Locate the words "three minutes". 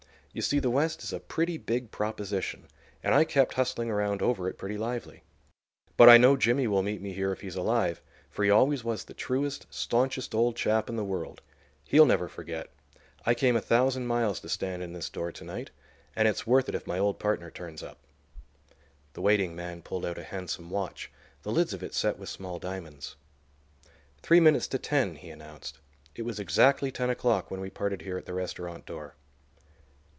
24.21-24.69